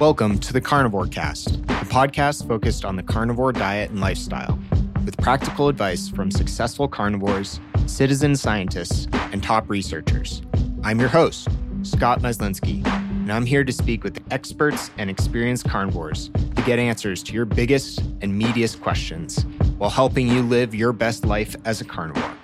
[0.00, 4.58] Welcome to the Carnivore Cast, a podcast focused on the carnivore diet and lifestyle,
[5.04, 10.42] with practical advice from successful carnivores, citizen scientists, and top researchers.
[10.82, 11.48] I'm your host,
[11.82, 17.22] Scott Myslinski, and I'm here to speak with experts and experienced carnivores to get answers
[17.24, 19.44] to your biggest and meatiest questions
[19.78, 22.34] while helping you live your best life as a carnivore.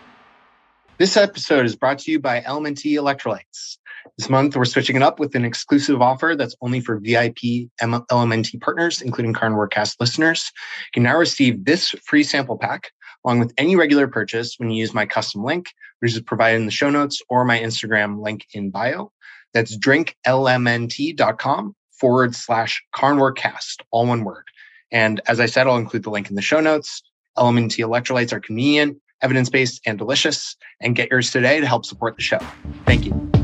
[0.98, 3.77] This episode is brought to you by LMNT Electrolytes.
[4.18, 8.60] This month, we're switching it up with an exclusive offer that's only for VIP LMNT
[8.60, 10.50] partners, including Carnivore Cast listeners.
[10.86, 12.90] You can now receive this free sample pack
[13.24, 16.66] along with any regular purchase when you use my custom link, which is provided in
[16.66, 19.12] the show notes or my Instagram link in bio.
[19.54, 24.44] That's drinklmnt.com forward slash carnivorecast, all one word.
[24.90, 27.02] And as I said, I'll include the link in the show notes.
[27.36, 30.56] LMNT electrolytes are convenient, evidence based, and delicious.
[30.80, 32.40] And get yours today to help support the show.
[32.84, 33.37] Thank you.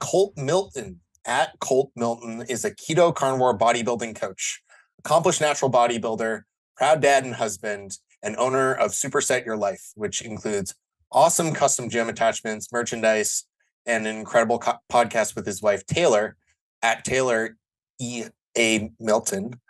[0.00, 4.62] Colt Milton at Colt Milton is a keto carnivore bodybuilding coach,
[4.98, 6.42] accomplished natural bodybuilder,
[6.76, 10.74] proud dad and husband, and owner of Superset Your Life, which includes
[11.12, 13.44] awesome custom gym attachments, merchandise,
[13.86, 16.36] and an incredible co- podcast with his wife Taylor
[16.82, 17.56] at Taylor
[17.98, 18.24] E.
[18.58, 18.90] A.
[18.98, 19.60] Milton.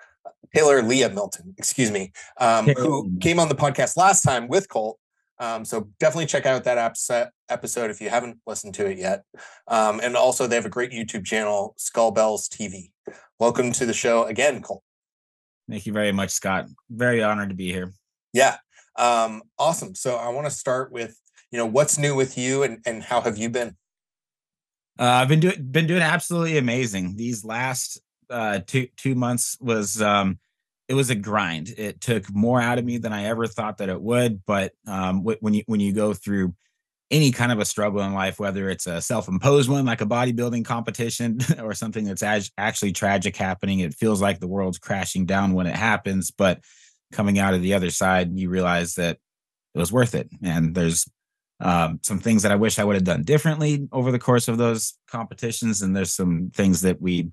[0.54, 4.98] Taylor Leah Milton, excuse me, um, who came on the podcast last time with Colt
[5.40, 6.92] um, so definitely check out that
[7.48, 9.24] episode if you haven't listened to it yet.
[9.66, 12.90] Um, and also, they have a great YouTube channel, SkullbellzTV.
[13.38, 14.82] Welcome to the show again, Colt.
[15.68, 16.66] Thank you very much, Scott.
[16.90, 17.94] Very honored to be here.
[18.34, 18.58] Yeah,
[18.96, 19.94] um, awesome.
[19.94, 21.18] So I want to start with
[21.50, 23.76] you know what's new with you and and how have you been?
[24.98, 27.16] Uh, I've been doing been doing absolutely amazing.
[27.16, 30.38] These last uh, two two months was um,
[30.90, 31.72] it was a grind.
[31.78, 34.44] It took more out of me than I ever thought that it would.
[34.44, 36.52] But um, when you when you go through
[37.12, 40.64] any kind of a struggle in life, whether it's a self-imposed one like a bodybuilding
[40.64, 42.24] competition or something that's
[42.58, 46.32] actually tragic happening, it feels like the world's crashing down when it happens.
[46.32, 46.60] But
[47.12, 49.18] coming out of the other side, you realize that
[49.76, 50.28] it was worth it.
[50.42, 51.08] And there's
[51.60, 54.58] um, some things that I wish I would have done differently over the course of
[54.58, 57.30] those competitions, and there's some things that we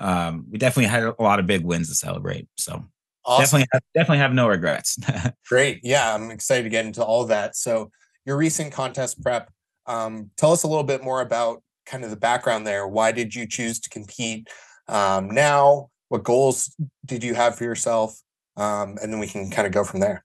[0.00, 2.48] um, we definitely had a lot of big wins to celebrate.
[2.56, 2.84] So
[3.26, 3.42] Awesome.
[3.42, 4.98] Definitely, have, definitely have no regrets.
[5.48, 5.80] Great.
[5.82, 7.56] Yeah, I'm excited to get into all that.
[7.56, 7.90] So,
[8.24, 9.50] your recent contest prep,
[9.86, 12.86] um, tell us a little bit more about kind of the background there.
[12.86, 14.48] Why did you choose to compete
[14.88, 15.90] um, now?
[16.08, 18.20] What goals did you have for yourself?
[18.56, 20.24] Um, and then we can kind of go from there.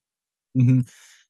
[0.57, 0.81] Mm-hmm.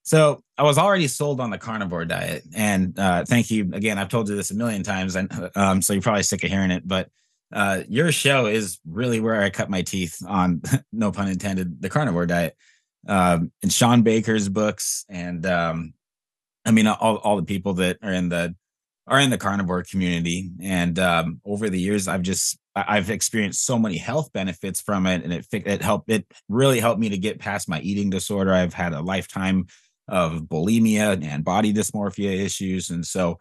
[0.03, 3.97] So I was already sold on the carnivore diet, and uh, thank you again.
[3.99, 6.71] I've told you this a million times, and um, so you're probably sick of hearing
[6.71, 6.87] it.
[6.87, 7.09] But
[7.51, 11.89] uh, your show is really where I cut my teeth on, no pun intended, the
[11.89, 12.55] carnivore diet.
[13.07, 15.93] Um, and Shawn Baker's books, and um,
[16.65, 18.55] I mean all all the people that are in the
[19.07, 20.51] are in the carnivore community.
[20.61, 25.23] And um, over the years, I've just I've experienced so many health benefits from it,
[25.23, 28.53] and it it helped it really helped me to get past my eating disorder.
[28.53, 29.65] I've had a lifetime
[30.07, 33.39] of bulimia and body dysmorphia issues, and so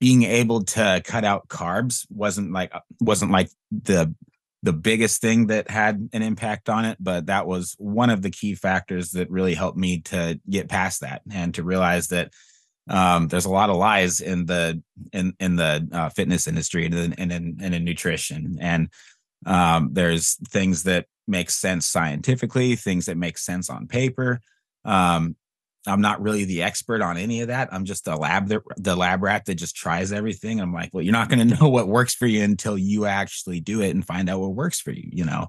[0.00, 4.14] being able to cut out carbs wasn't like wasn't like the
[4.62, 8.30] the biggest thing that had an impact on it but that was one of the
[8.30, 12.32] key factors that really helped me to get past that and to realize that
[12.90, 16.94] um, there's a lot of lies in the in in the uh, fitness industry and
[16.94, 18.58] in, and in, and in nutrition.
[18.60, 18.88] And
[19.46, 24.40] um, there's things that make sense scientifically things that make sense on paper.
[24.84, 25.36] Um,
[25.86, 27.72] I'm not really the expert on any of that.
[27.72, 30.60] I'm just the lab that the lab rat that just tries everything.
[30.60, 33.60] I'm like, well, you're not going to know what works for you until you actually
[33.60, 35.48] do it and find out what works for you, you know.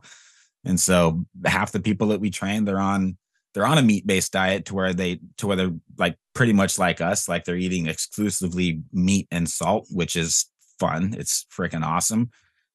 [0.64, 3.18] And so half the people that we train, they're on
[3.54, 6.80] they're on a meat based diet to where they to where they're like pretty much
[6.80, 10.46] like us, like they're eating exclusively meat and salt, which is
[10.80, 11.14] fun.
[11.18, 12.32] It's freaking awesome.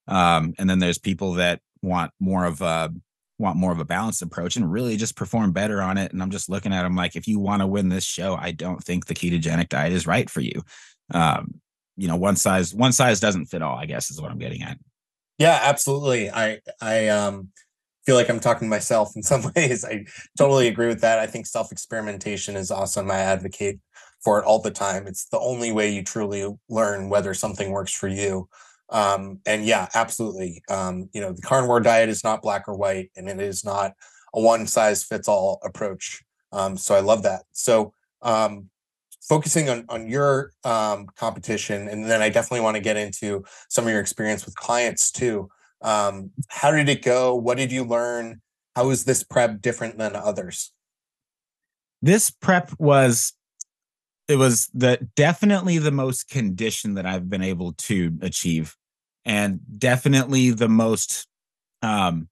[0.08, 2.92] Um, and then there's people that want more of a
[3.38, 6.12] want more of a balanced approach and really just perform better on it.
[6.12, 8.52] And I'm just looking at them like, if you want to win this show, I
[8.52, 10.62] don't think the ketogenic diet is right for you.
[11.12, 11.60] Um,
[11.97, 13.76] you know, one size one size doesn't fit all.
[13.76, 14.78] I guess is what I'm getting at.
[15.38, 16.30] Yeah, absolutely.
[16.30, 17.48] I I um
[18.06, 19.84] feel like I'm talking to myself in some ways.
[19.84, 20.06] I
[20.38, 21.18] totally agree with that.
[21.18, 23.10] I think self experimentation is awesome.
[23.10, 23.80] I advocate
[24.22, 25.06] for it all the time.
[25.06, 28.48] It's the only way you truly learn whether something works for you.
[28.88, 30.62] Um, and yeah, absolutely.
[30.68, 33.92] Um, you know, the carnivore diet is not black or white, and it is not
[34.34, 36.22] a one size fits all approach.
[36.53, 37.42] Um, so I love that.
[37.53, 37.92] So
[38.22, 38.71] um,
[39.28, 43.84] focusing on on your um, competition, and then I definitely want to get into some
[43.84, 45.48] of your experience with clients too.
[45.83, 47.34] Um, how did it go?
[47.34, 48.41] What did you learn?
[48.74, 50.72] How is this prep different than others?
[52.03, 53.33] This prep was
[54.28, 58.76] it was the definitely the most condition that I've been able to achieve.
[59.24, 61.26] and definitely the most
[61.82, 62.28] um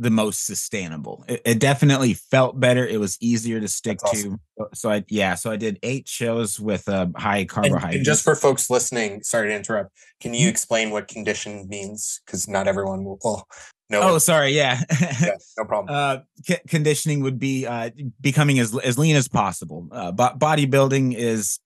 [0.00, 1.24] the most sustainable.
[1.28, 2.86] It, it, definitely felt better.
[2.86, 4.40] It was easier to stick awesome.
[4.58, 4.68] to.
[4.72, 7.84] So I yeah, so I did eight shows with a uh, high carbohydrate.
[7.84, 9.90] And, and, just for folks listening, sorry to interrupt.
[10.22, 10.48] Can you mm-hmm.
[10.48, 12.22] explain what condition means?
[12.24, 13.18] Because not everyone will.
[13.22, 13.46] Well,
[13.90, 14.02] no.
[14.02, 14.50] Oh, sorry.
[14.50, 14.80] Yeah.
[15.20, 15.88] yeah no problem.
[15.94, 17.90] uh, c- conditioning would be uh,
[18.20, 19.88] becoming as as lean as possible.
[19.90, 21.58] Uh, bo- bodybuilding is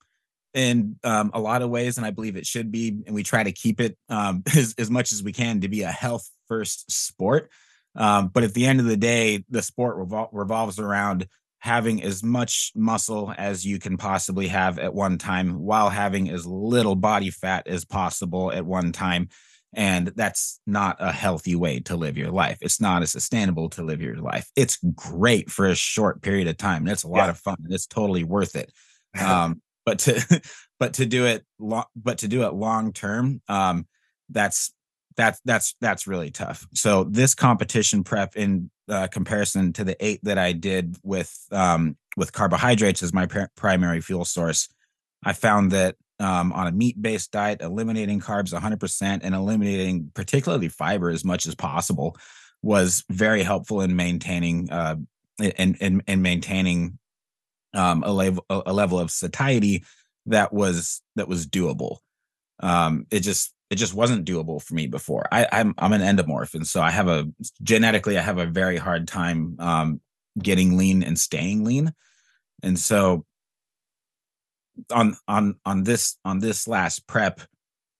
[0.54, 3.42] in um, a lot of ways, and I believe it should be, and we try
[3.42, 6.90] to keep it um, as as much as we can to be a health first
[6.90, 7.50] sport.
[7.96, 11.28] Um, but at the end of the day, the sport revol- revolves around
[11.58, 16.46] having as much muscle as you can possibly have at one time while having as
[16.46, 19.28] little body fat as possible at one time.
[19.76, 22.58] And that's not a healthy way to live your life.
[22.60, 24.50] It's not a sustainable to live your life.
[24.56, 26.86] It's great for a short period of time.
[26.86, 27.30] It's a lot yeah.
[27.30, 27.56] of fun.
[27.68, 28.72] It's totally worth it.
[29.20, 30.42] Um, but to
[30.80, 33.86] but to do it long but to do it long term, um,
[34.28, 34.72] that's
[35.16, 36.66] that's that's that's really tough.
[36.74, 41.96] So this competition prep in uh, comparison to the eight that I did with um,
[42.16, 44.68] with carbohydrates as my pr- primary fuel source,
[45.24, 50.68] I found that um, on a meat based diet, eliminating carbs 100% and eliminating particularly
[50.68, 52.16] fiber as much as possible
[52.62, 54.96] was very helpful in maintaining uh,
[55.58, 56.98] and and maintaining
[57.74, 59.84] um, a level a level of satiety
[60.26, 61.98] that was that was doable.
[62.60, 65.26] Um, it just it just wasn't doable for me before.
[65.32, 67.28] I, I'm I'm an endomorph, and so I have a
[67.62, 70.00] genetically I have a very hard time um,
[70.38, 71.92] getting lean and staying lean,
[72.62, 73.26] and so
[74.90, 77.40] on on on this on this last prep,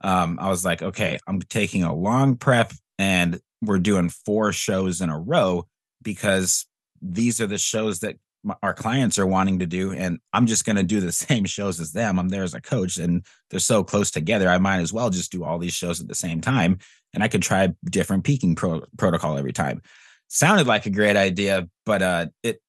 [0.02, 5.00] um, I was like, okay, I'm taking a long prep, and we're doing four shows
[5.00, 5.66] in a row
[6.02, 6.66] because
[7.00, 8.16] these are the shows that
[8.62, 11.80] our clients are wanting to do and i'm just going to do the same shows
[11.80, 12.18] as them.
[12.18, 15.32] I'm there as a coach and they're so close together i might as well just
[15.32, 16.78] do all these shows at the same time
[17.12, 19.80] and i could try different peaking pro- protocol every time.
[20.28, 22.60] Sounded like a great idea but uh it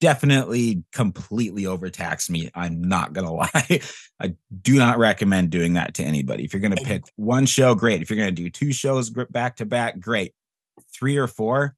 [0.00, 3.80] definitely completely overtaxed me i'm not gonna lie
[4.20, 8.02] i do not recommend doing that to anybody if you're gonna pick one show great
[8.02, 10.34] if you're gonna do two shows back to back great
[10.92, 11.76] three or four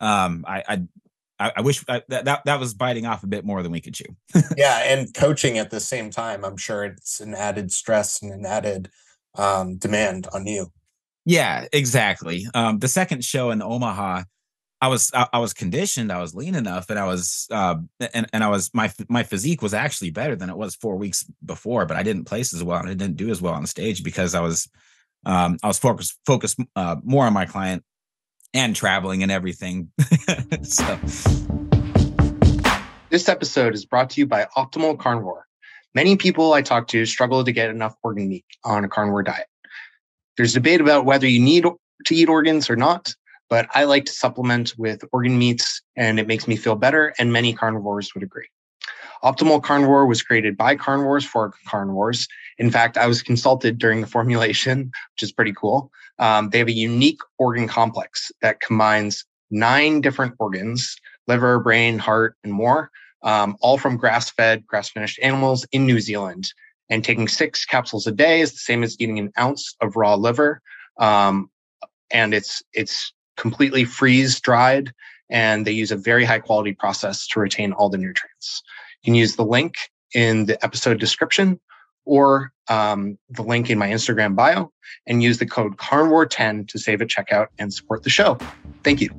[0.00, 0.82] um I, I
[1.38, 3.94] I, wish I, that, that that was biting off a bit more than we could
[3.94, 4.16] chew.
[4.56, 8.46] yeah, and coaching at the same time, I'm sure it's an added stress and an
[8.46, 8.90] added
[9.34, 10.72] um, demand on you.
[11.24, 12.46] Yeah, exactly.
[12.54, 14.22] Um, the second show in Omaha,
[14.80, 17.76] I was I, I, was conditioned, I was lean enough, and I was uh,
[18.12, 21.24] and and I was my my physique was actually better than it was four weeks
[21.44, 24.04] before, but I didn't place as well and I didn't do as well on stage
[24.04, 24.68] because I was
[25.24, 27.84] um, I was focused focused uh, more on my client
[28.52, 29.90] and traveling and everything.
[30.62, 30.98] so.
[33.08, 35.46] This episode is brought to you by Optimal Carnivore.
[35.94, 39.46] Many people I talk to struggle to get enough organ meat on a carnivore diet.
[40.36, 43.14] There's debate about whether you need to eat organs or not,
[43.48, 47.32] but I like to supplement with organ meats and it makes me feel better, and
[47.32, 48.48] many carnivores would agree.
[49.24, 52.28] Optimal Carnivore was created by carnivores for carnivores.
[52.58, 55.90] In fact, I was consulted during the formulation, which is pretty cool.
[56.18, 60.96] Um, they have a unique organ complex that combines nine different organs
[61.28, 62.90] liver, brain, heart, and more,
[63.24, 66.52] um, all from grass fed, grass finished animals in New Zealand.
[66.88, 70.14] And taking six capsules a day is the same as eating an ounce of raw
[70.14, 70.62] liver.
[70.98, 71.50] Um,
[72.12, 74.92] and it's, it's completely freeze dried
[75.28, 78.62] and they use a very high quality process to retain all the nutrients.
[79.02, 79.74] You can use the link
[80.14, 81.60] in the episode description
[82.04, 84.70] or um, the link in my Instagram bio
[85.06, 88.38] and use the code carnivore10 to save at checkout and support the show.
[88.84, 89.10] Thank you.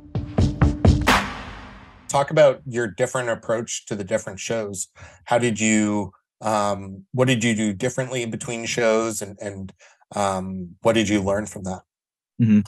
[2.07, 4.87] Talk about your different approach to the different shows.
[5.25, 9.73] How did you, um, what did you do differently between shows and, and
[10.15, 11.81] um, what did you learn from that?
[12.41, 12.61] Mm-hmm.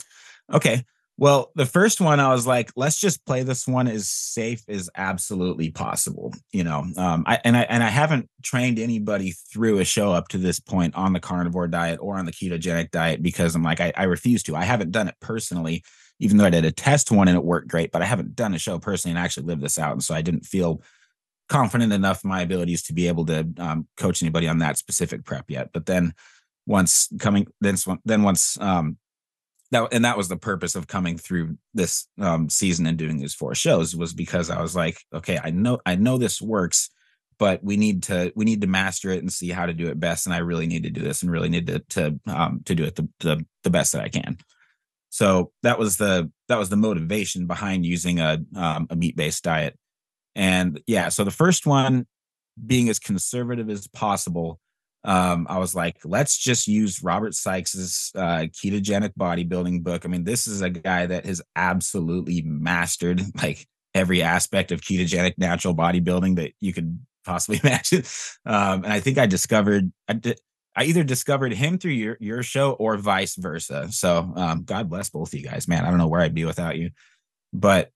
[0.54, 0.84] Okay.
[1.20, 4.88] Well, the first one, I was like, let's just play this one as safe as
[4.96, 6.32] absolutely possible.
[6.50, 10.28] You know, um, I and I and I haven't trained anybody through a show up
[10.28, 13.82] to this point on the carnivore diet or on the ketogenic diet because I'm like,
[13.82, 14.56] I, I refuse to.
[14.56, 15.84] I haven't done it personally,
[16.20, 18.54] even though I did a test one and it worked great, but I haven't done
[18.54, 19.92] a show personally and actually lived this out.
[19.92, 20.82] And so I didn't feel
[21.50, 25.26] confident enough in my abilities to be able to um, coach anybody on that specific
[25.26, 25.68] prep yet.
[25.74, 26.14] But then
[26.64, 28.96] once coming, then then once um,
[29.70, 33.34] that and that was the purpose of coming through this um, season and doing these
[33.34, 36.90] four shows was because I was like, okay, I know I know this works,
[37.38, 40.00] but we need to we need to master it and see how to do it
[40.00, 40.26] best.
[40.26, 42.84] And I really need to do this and really need to to um, to do
[42.84, 44.38] it the, the the best that I can.
[45.10, 49.44] So that was the that was the motivation behind using a um, a meat based
[49.44, 49.76] diet.
[50.34, 52.06] And yeah, so the first one
[52.64, 54.60] being as conservative as possible
[55.04, 60.04] um, I was like, let's just use Robert Sykes's uh, ketogenic bodybuilding book.
[60.04, 65.34] I mean, this is a guy that has absolutely mastered like every aspect of ketogenic
[65.38, 68.02] natural bodybuilding that you could possibly imagine.
[68.44, 70.38] Um, and I think I discovered, I, did,
[70.76, 73.88] I either discovered him through your, your show or vice versa.
[73.90, 75.84] So um, God bless both of you guys, man.
[75.84, 76.90] I don't know where I'd be without you.
[77.52, 77.90] But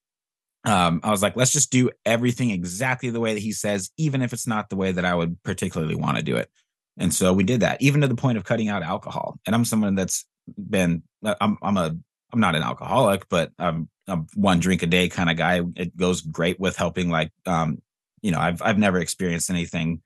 [0.64, 4.22] um, I was like, let's just do everything exactly the way that he says, even
[4.22, 6.48] if it's not the way that I would particularly want to do it.
[6.96, 9.38] And so we did that, even to the point of cutting out alcohol.
[9.46, 10.24] And I'm someone that's
[10.56, 11.96] been, I'm, I'm a,
[12.32, 15.62] I'm not an alcoholic, but I'm, I'm one drink a day kind of guy.
[15.76, 17.82] It goes great with helping, like, um,
[18.22, 20.02] you know, I've, I've never experienced anything,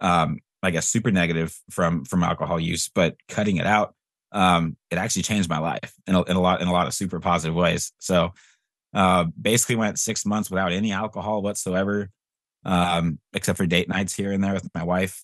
[0.00, 3.94] um, I guess super negative from, from alcohol use, but cutting it out,
[4.32, 6.94] um, it actually changed my life in a, in a lot, in a lot of
[6.94, 7.92] super positive ways.
[7.98, 8.32] So,
[8.94, 12.10] uh, basically went six months without any alcohol whatsoever,
[12.64, 15.22] um, except for date nights here and there with my wife,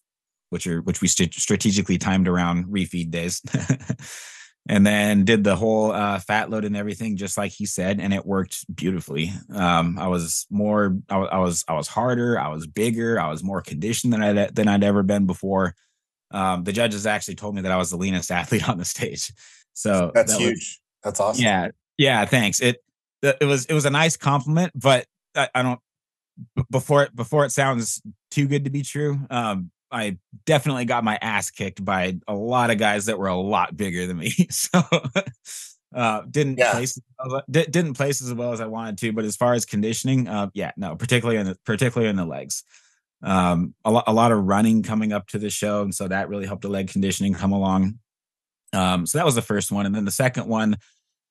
[0.51, 3.43] which are which we st- strategically timed around refeed days.
[4.69, 8.13] and then did the whole uh, fat load and everything just like he said and
[8.13, 9.33] it worked beautifully.
[9.53, 13.43] Um, i was more I, I, was i was harder i was bigger i was
[13.43, 15.75] more conditioned than i than i'd ever been before.
[16.31, 19.33] Um, the judges actually told me that i was the leanest athlete on the stage.
[19.73, 20.55] So that's that huge.
[20.55, 21.45] Was, that's awesome.
[21.45, 21.69] Yeah.
[21.97, 22.61] Yeah thanks.
[22.61, 22.83] It
[23.23, 25.81] it was it was a nice compliment, but I, I don't
[26.71, 29.19] before it before it sounds too good to be true.
[29.31, 33.37] Um, I definitely got my ass kicked by a lot of guys that were a
[33.37, 34.33] lot bigger than me.
[34.51, 34.83] So
[35.95, 36.73] uh, didn't yeah.
[36.73, 36.99] place
[37.51, 39.13] didn't place as well as I wanted to.
[39.13, 42.65] But as far as conditioning, uh, yeah, no, particularly in the particularly in the legs.
[43.23, 46.29] Um, a lot a lot of running coming up to the show, and so that
[46.29, 47.99] really helped the leg conditioning come along.
[48.75, 50.77] Um, so that was the first one, and then the second one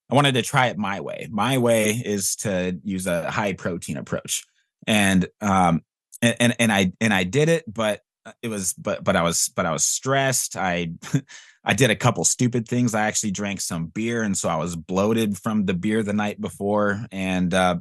[0.10, 1.28] I wanted to try it my way.
[1.30, 4.46] My way is to use a high protein approach.
[4.86, 5.82] And um
[6.22, 8.02] and, and and I and I did it, but
[8.42, 10.56] it was but but I was but I was stressed.
[10.56, 10.92] I
[11.64, 12.96] I did a couple stupid things.
[12.96, 16.40] I actually drank some beer and so I was bloated from the beer the night
[16.40, 17.78] before and uh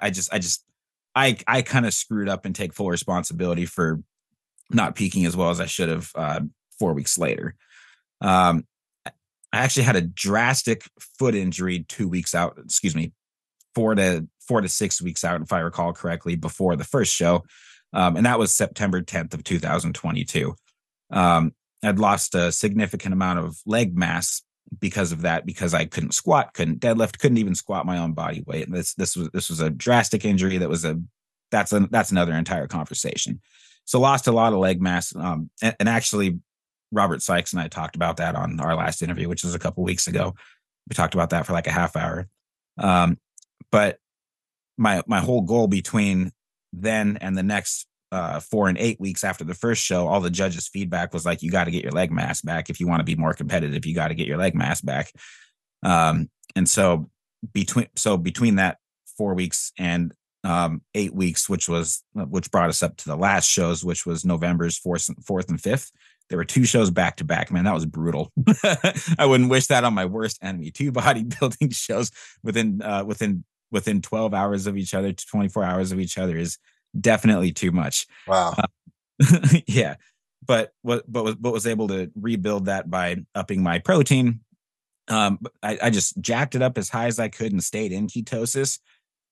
[0.00, 0.64] I just I just
[1.14, 4.02] I I kind of screwed up and take full responsibility for
[4.70, 6.40] not peaking as well as I should have uh
[6.78, 7.54] 4 weeks later.
[8.20, 8.66] Um
[9.52, 10.84] I actually had a drastic
[11.18, 13.12] foot injury two weeks out, excuse me,
[13.74, 17.44] four to four to six weeks out, if I recall correctly, before the first show.
[17.92, 20.54] Um, and that was September 10th of 2022.
[21.10, 24.42] Um, I'd lost a significant amount of leg mass
[24.78, 28.44] because of that, because I couldn't squat, couldn't deadlift, couldn't even squat my own body
[28.46, 28.66] weight.
[28.66, 31.00] And this this was this was a drastic injury that was a
[31.50, 33.40] that's a that's another entire conversation.
[33.84, 35.14] So lost a lot of leg mass.
[35.16, 36.38] Um, and, and actually
[36.92, 39.82] Robert Sykes and I talked about that on our last interview, which was a couple
[39.82, 40.34] weeks ago.
[40.88, 42.28] We talked about that for like a half hour.
[42.78, 43.18] Um,
[43.72, 43.98] but
[44.76, 46.32] my my whole goal between
[46.72, 50.30] then and the next uh, four and eight weeks after the first show, all the
[50.30, 53.00] judges' feedback was like, "You got to get your leg mass back if you want
[53.00, 53.86] to be more competitive.
[53.86, 55.12] You got to get your leg mass back."
[55.82, 57.08] Um, and so
[57.52, 58.78] between so between that
[59.16, 60.12] four weeks and
[60.44, 64.24] um, eight weeks, which was which brought us up to the last shows, which was
[64.24, 65.90] November's fourth, fourth and fifth.
[66.28, 67.50] There were two shows back to back.
[67.50, 68.32] Man, that was brutal.
[69.18, 70.70] I wouldn't wish that on my worst enemy.
[70.70, 72.10] Two bodybuilding shows
[72.42, 76.36] within uh, within within 12 hours of each other to 24 hours of each other
[76.36, 76.58] is
[76.98, 78.06] definitely too much.
[78.26, 78.54] Wow.
[78.58, 79.96] Uh, yeah.
[80.46, 84.40] But what but was but was able to rebuild that by upping my protein.
[85.08, 88.06] Um, I, I just jacked it up as high as I could and stayed in
[88.06, 88.78] ketosis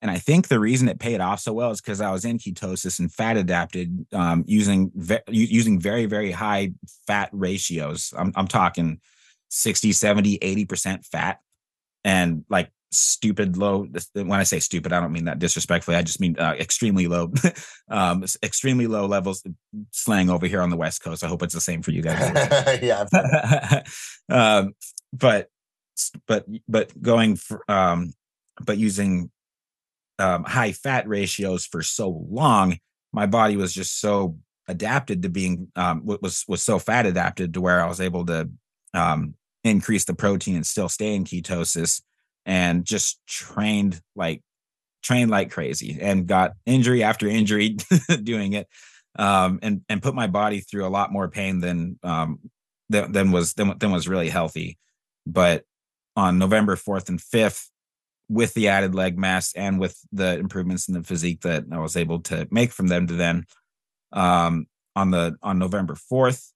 [0.01, 2.37] and I think the reason it paid off so well is because I was in
[2.37, 6.71] ketosis and fat adapted um, using ve- using very, very high
[7.05, 8.13] fat ratios.
[8.17, 9.01] I'm, I'm talking
[9.49, 11.39] 60, 70, 80% fat
[12.05, 13.87] and like stupid low.
[14.13, 15.97] When I say stupid, I don't mean that disrespectfully.
[15.97, 17.31] I just mean uh, extremely low,
[17.89, 19.43] um, extremely low levels
[19.91, 21.23] slang over here on the West Coast.
[21.23, 22.79] I hope it's the same for you guys.
[22.81, 23.83] yeah.
[24.29, 24.73] um,
[25.13, 25.49] but,
[26.27, 28.13] but, but going for, um,
[28.61, 29.31] but using
[30.17, 32.77] um, high fat ratios for so long,
[33.11, 37.61] my body was just so adapted to being um, was was so fat adapted to
[37.61, 38.49] where I was able to
[38.93, 42.01] um, increase the protein and still stay in ketosis
[42.45, 44.41] and just trained like
[45.01, 47.77] trained like crazy and got injury after injury
[48.23, 48.67] doing it
[49.17, 52.39] um, and and put my body through a lot more pain than um,
[52.89, 54.77] than, than was than, than was really healthy.
[55.25, 55.63] But
[56.15, 57.67] on November 4th and 5th
[58.29, 61.95] with the added leg mass and with the improvements in the physique that I was
[61.95, 63.45] able to make from them to then
[64.13, 66.51] um, on the on November 4th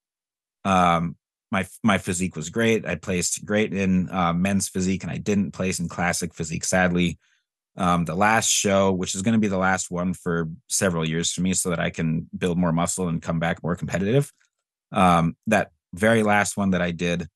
[0.66, 1.16] um,
[1.54, 5.52] my my physique was great I placed great in uh, men's physique and I didn't
[5.52, 7.18] place in classic physique sadly
[7.78, 11.32] um, the last show which is going to be the last one for several years
[11.32, 14.32] for me so that I can build more muscle and come back more competitive
[14.92, 17.28] Um, that very last one that I did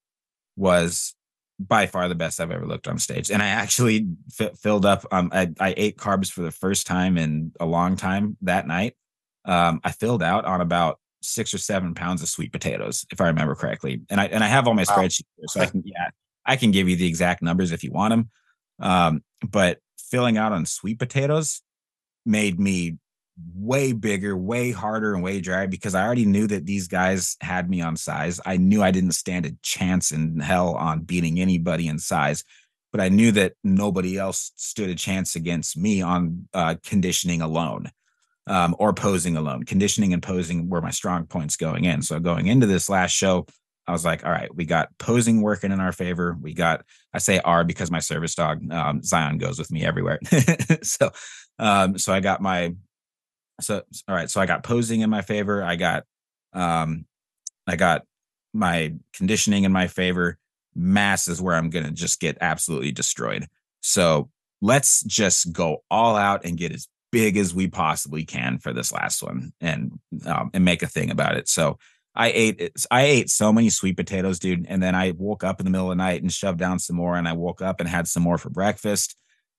[0.55, 1.15] was
[1.59, 3.31] by far the best I've ever looked on stage.
[3.31, 4.07] And I actually
[4.39, 5.05] f- filled up.
[5.11, 8.95] Um, I, I, ate carbs for the first time in a long time that night.
[9.45, 13.27] Um, I filled out on about six or seven pounds of sweet potatoes, if I
[13.27, 14.01] remember correctly.
[14.09, 14.95] And I and I have all my wow.
[14.95, 16.09] spreadsheets, here, so I can yeah,
[16.45, 18.29] I can give you the exact numbers if you want them.
[18.79, 21.61] Um, but filling out on sweet potatoes
[22.25, 22.97] made me
[23.55, 27.69] way bigger, way harder, and way drier because I already knew that these guys had
[27.69, 28.39] me on size.
[28.45, 32.43] I knew I didn't stand a chance in hell on beating anybody in size,
[32.91, 37.91] but I knew that nobody else stood a chance against me on uh, conditioning alone
[38.47, 39.63] um, or posing alone.
[39.63, 42.01] Conditioning and posing were my strong points going in.
[42.01, 43.45] So going into this last show,
[43.85, 46.35] I was like, all right, we got posing working in our favor.
[46.41, 50.19] We got, I say R because my service dog, um, Zion goes with me everywhere.
[50.81, 51.11] so,
[51.59, 52.73] um, so I got my
[53.61, 56.03] so all right so i got posing in my favor i got
[56.53, 57.05] um
[57.65, 58.03] i got
[58.53, 60.37] my conditioning in my favor
[60.75, 63.47] mass is where i'm gonna just get absolutely destroyed
[63.81, 64.29] so
[64.61, 68.91] let's just go all out and get as big as we possibly can for this
[68.91, 71.79] last one and um, and make a thing about it so
[72.13, 75.63] i ate i ate so many sweet potatoes dude and then i woke up in
[75.63, 77.89] the middle of the night and shoved down some more and i woke up and
[77.89, 79.15] had some more for breakfast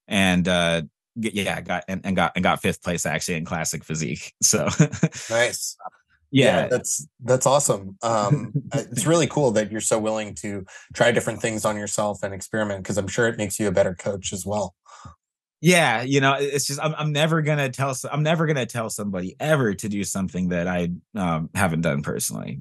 [0.07, 0.83] and uh
[1.21, 4.33] yeah, got and, and got and got fifth place actually in classic physique.
[4.43, 4.69] So
[5.31, 5.77] nice.
[6.31, 6.63] Yeah.
[6.63, 6.69] yeah.
[6.69, 7.97] that's that's awesome.
[8.03, 12.35] Um, it's really cool that you're so willing to try different things on yourself and
[12.35, 14.75] experiment because I'm sure it makes you a better coach as well.
[15.61, 19.35] Yeah, you know, it's just I'm, I'm never gonna tell I'm never gonna tell somebody
[19.41, 22.61] ever to do something that I um, haven't done personally.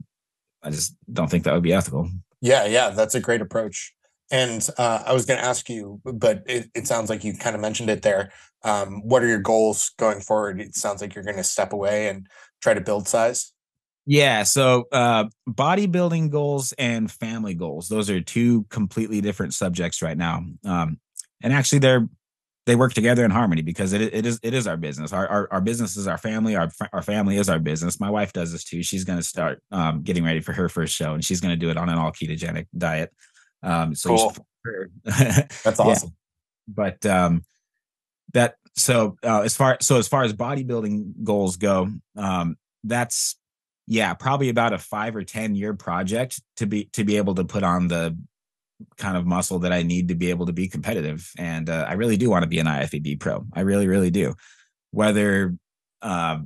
[0.64, 2.10] I just don't think that would be ethical.
[2.42, 3.94] Yeah, yeah, that's a great approach.
[4.32, 7.62] And uh, I was to ask you, but it, it sounds like you kind of
[7.62, 8.32] mentioned it there.
[8.64, 10.60] Um, what are your goals going forward?
[10.60, 12.28] It sounds like you're to step away and
[12.62, 13.54] try to build size.
[14.06, 14.44] Yeah.
[14.44, 20.46] So, uh, bodybuilding goals and family goals, those are two completely different subjects right now.
[20.66, 21.00] Um,
[21.42, 22.08] and actually, they're
[22.68, 25.14] they work together in harmony because it, it is it is our business.
[25.14, 26.58] Our, our, our business is our family.
[26.58, 27.98] Our our family is our business.
[27.98, 28.84] My wife does this too.
[28.84, 31.58] She's going to start um, getting ready for her first show, and she's going to
[31.58, 33.14] do it on an all ketogenic diet.
[33.64, 34.36] Um, so cool.
[35.06, 36.10] That's awesome.
[36.10, 36.74] Yeah.
[36.76, 37.46] But um,
[38.34, 43.38] that so uh, as far so as far as bodybuilding goals go, um, that's
[43.88, 47.46] yeah probably about a five or ten year project to be to be able to
[47.46, 48.18] put on the
[48.98, 51.32] kind of muscle that I need to be able to be competitive.
[51.38, 53.46] And uh, I really do want to be an IFBB pro.
[53.54, 54.36] I really, really do.
[54.92, 55.56] Whether
[56.02, 56.40] uh,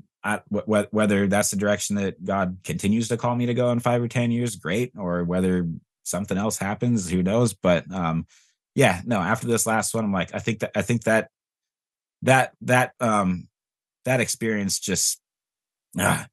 [0.50, 4.08] whether that's the direction that God continues to call me to go in five or
[4.08, 4.92] ten years, great.
[4.98, 5.68] Or whether
[6.04, 7.54] something else happens, who knows?
[7.54, 8.28] But um,
[8.76, 9.20] yeah, no.
[9.20, 11.30] After this last one, I'm like, I think that I think that
[12.22, 13.48] that that um
[14.06, 15.20] that experience just
[15.98, 16.28] ah,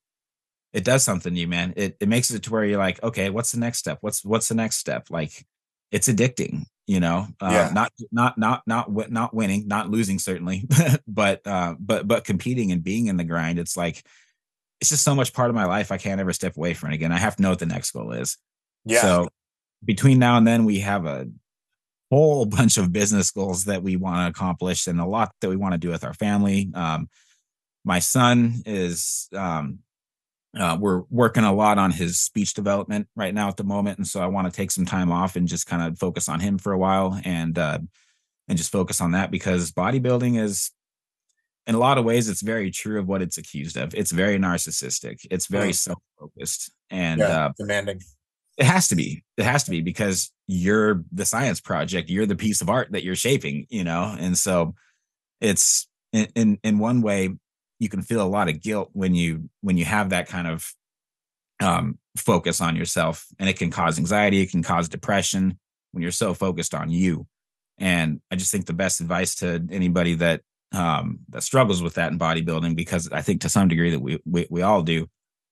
[0.72, 1.72] it does something to you, man.
[1.76, 3.98] It it makes it to where you're like, okay, what's the next step?
[4.00, 5.06] What's what's the next step?
[5.10, 5.46] Like,
[5.90, 7.26] it's addicting, you know.
[7.40, 7.70] Uh, yeah.
[7.72, 10.64] Not not not not not winning, not losing certainly,
[11.06, 13.58] but uh, but but competing and being in the grind.
[13.58, 14.04] It's like
[14.80, 15.90] it's just so much part of my life.
[15.90, 17.12] I can't ever step away from it again.
[17.12, 18.36] I have to know what the next goal is.
[18.84, 19.00] Yeah.
[19.00, 19.28] So
[19.84, 21.28] between now and then, we have a
[22.10, 25.56] whole bunch of business goals that we want to accomplish and a lot that we
[25.56, 26.70] want to do with our family.
[26.74, 27.08] Um,
[27.84, 29.80] my son is, um,
[30.60, 33.98] uh, we're working a lot on his speech development right now at the moment.
[33.98, 36.40] And so I want to take some time off and just kind of focus on
[36.40, 37.78] him for a while and, uh,
[38.48, 40.70] and just focus on that because bodybuilding is
[41.66, 44.38] in a lot of ways it's very true of what it's accused of it's very
[44.38, 45.74] narcissistic it's very mm.
[45.74, 48.00] self-focused and yeah, uh, demanding
[48.58, 49.22] it has to be.
[49.36, 52.10] It has to be because you're the science project.
[52.10, 54.16] You're the piece of art that you're shaping, you know?
[54.18, 54.74] And so
[55.40, 57.36] it's in, in, in one way,
[57.78, 60.72] you can feel a lot of guilt when you when you have that kind of
[61.60, 65.58] um, focus on yourself and it can cause anxiety it can cause depression
[65.92, 67.26] when you're so focused on you.
[67.78, 72.12] And i just think the best advice to anybody that um, that struggles with that
[72.12, 75.08] in bodybuilding because i think to some degree that we we, we all do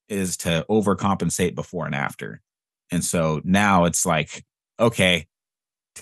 [0.09, 2.41] is to overcompensate before and after.
[2.91, 4.45] And so now it's like,
[4.79, 5.27] okay,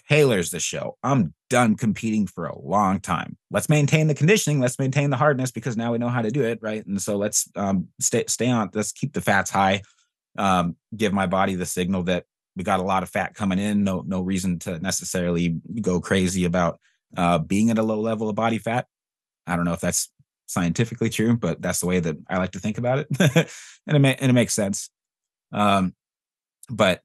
[0.08, 0.96] tailors the show.
[1.02, 3.36] I'm done competing for a long time.
[3.50, 4.60] Let's maintain the conditioning.
[4.60, 6.84] Let's maintain the hardness because now we know how to do it, right?
[6.86, 8.70] And so let's um, stay stay on.
[8.74, 9.82] Let's keep the fats high.
[10.36, 12.24] Um, give my body the signal that
[12.56, 13.84] we got a lot of fat coming in.
[13.84, 16.80] No no reason to necessarily go crazy about
[17.16, 18.86] uh, being at a low level of body fat.
[19.46, 20.10] I don't know if that's
[20.46, 23.08] scientifically true, but that's the way that I like to think about it,
[23.86, 24.90] and it and it makes sense.
[25.52, 25.94] Um,
[26.68, 27.02] but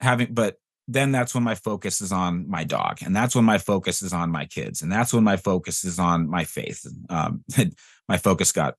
[0.00, 0.56] having but
[0.88, 4.12] then that's when my focus is on my dog and that's when my focus is
[4.12, 7.44] on my kids and that's when my focus is on my faith um,
[8.08, 8.74] my focus got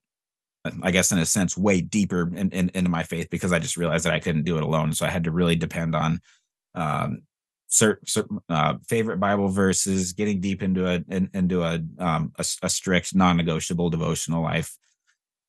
[0.82, 3.76] I guess in a sense, way deeper in, in, into my faith because I just
[3.76, 4.94] realized that I couldn't do it alone.
[4.94, 6.22] So I had to really depend on
[6.74, 7.24] um,
[7.68, 12.46] certain, certain uh, favorite Bible verses, getting deep into a in, into a, um, a,
[12.62, 14.78] a strict non-negotiable devotional life.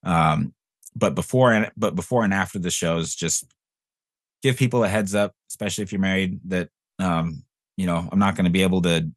[0.02, 0.52] Um,
[0.96, 3.44] but before and but before and after the shows, just
[4.42, 7.44] give people a heads up, especially if you're married, that um,
[7.76, 9.10] you know I'm not going to be able to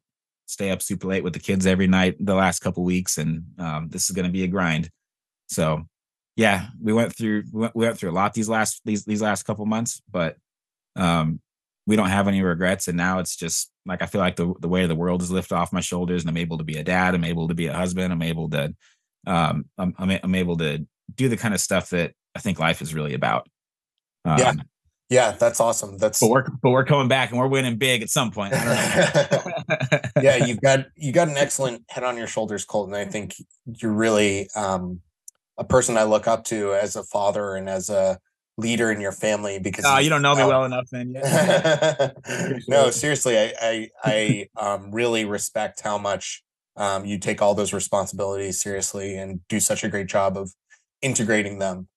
[0.46, 3.88] stay up super late with the kids every night the last couple weeks, and um,
[3.88, 4.88] this is going to be a grind.
[5.48, 5.82] So,
[6.36, 9.22] yeah, we went through we went, we went through a lot these last these these
[9.22, 10.36] last couple months, but
[10.96, 11.40] um,
[11.86, 12.88] we don't have any regrets.
[12.88, 15.30] And now it's just like I feel like the the weight of the world is
[15.30, 17.14] lifted off my shoulders, and I'm able to be a dad.
[17.14, 18.12] I'm able to be a husband.
[18.12, 18.74] I'm able to
[19.26, 22.80] um, I'm I'm, I'm able to do the kind of stuff that I think life
[22.80, 23.48] is really about.
[24.24, 24.52] Um, yeah.
[25.10, 25.96] Yeah, that's awesome.
[25.96, 28.52] That's but we're but we're coming back and we're winning big at some point.
[30.20, 32.94] yeah, you've got you got an excellent head on your shoulders, Colton.
[32.94, 35.00] I think you're really um,
[35.56, 38.18] a person I look up to as a father and as a
[38.58, 41.12] leader in your family because oh, you don't know me well enough, man.
[42.68, 46.42] no, seriously, I I, I um, really respect how much
[46.76, 50.52] um, you take all those responsibilities seriously and do such a great job of
[51.00, 51.88] integrating them.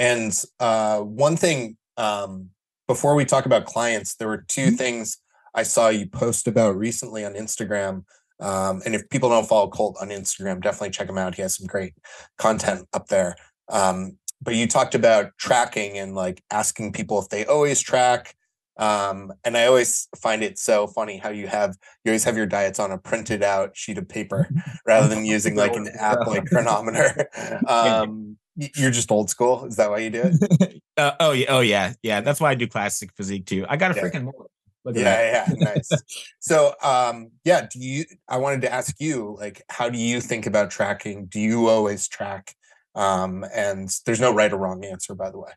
[0.00, 2.48] And uh, one thing um,
[2.88, 4.74] before we talk about clients, there were 2 mm-hmm.
[4.76, 5.18] things
[5.54, 8.04] I saw you post about recently on Instagram.
[8.40, 11.34] Um, and if people don't follow Colt on Instagram, definitely check him out.
[11.34, 11.92] He has some great
[12.38, 13.36] content up there.
[13.68, 18.34] Um, but you talked about tracking and like asking people if they always track.
[18.78, 22.46] Um, and I always find it so funny how you have you always have your
[22.46, 24.48] diets on a printed out sheet of paper
[24.86, 27.28] rather than using like an app like Cronometer.
[27.68, 28.38] Um,
[28.76, 29.64] you're just old school.
[29.64, 30.82] Is that why you do it?
[30.96, 32.20] uh, oh yeah, oh yeah, yeah.
[32.20, 33.64] That's why I do classic physique too.
[33.68, 34.02] I got a yeah.
[34.02, 34.50] freaking mullet.
[34.96, 35.90] Yeah, yeah, nice.
[36.40, 37.66] so, um, yeah.
[37.70, 38.04] Do you?
[38.28, 41.26] I wanted to ask you, like, how do you think about tracking?
[41.26, 42.54] Do you always track?
[42.94, 45.52] Um, and there's no right or wrong answer, by the way.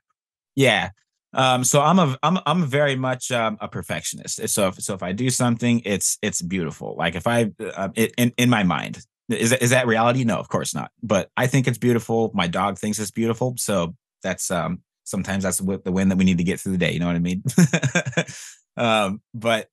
[0.56, 0.90] Yeah.
[1.34, 4.48] Um, so I'm a I'm I'm very much um, a perfectionist.
[4.50, 6.96] So if so if I do something, it's it's beautiful.
[6.98, 10.24] Like if I uh, it, in in my mind, is that, is that reality?
[10.24, 10.92] No, of course not.
[11.02, 12.32] But I think it's beautiful.
[12.34, 13.56] My dog thinks it's beautiful.
[13.58, 16.92] So that's um sometimes that's the win that we need to get through the day.
[16.92, 17.44] You know what I mean?
[18.78, 19.70] um, but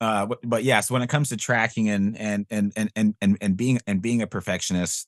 [0.00, 0.80] uh, but, but yeah.
[0.80, 4.00] So when it comes to tracking and and and and and and, and being and
[4.00, 5.06] being a perfectionist,